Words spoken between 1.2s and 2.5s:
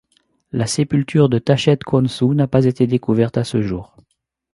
de Tashedkhonsou n'a